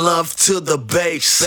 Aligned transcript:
love 0.00 0.34
to 0.36 0.60
the 0.60 0.78
bass. 0.78 1.44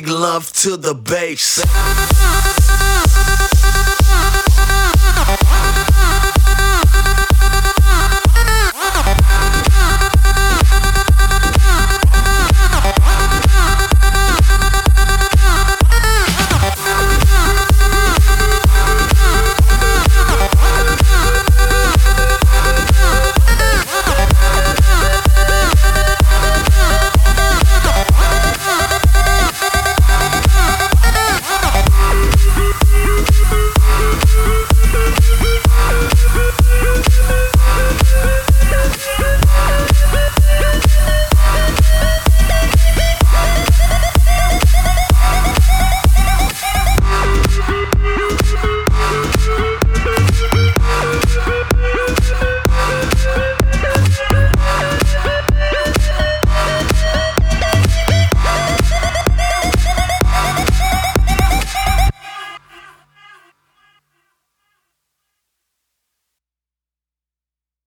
big 0.00 0.08
love 0.08 0.50
to 0.52 0.76
the 0.78 0.94
bass. 0.94 1.60